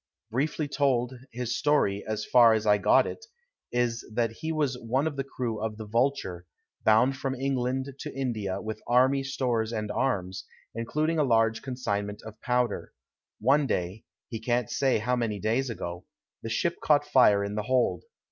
[0.31, 3.23] Briefly told, his story, as far as I got it,
[3.71, 6.47] is that he was one of the crew of the Vulture,
[6.83, 10.43] bound from England to India with army stores and arms,
[10.73, 12.93] including a large consignment of powder.
[13.39, 16.05] One day, he can't say how many days ago,
[16.41, 18.03] the ship caught fire in the hold.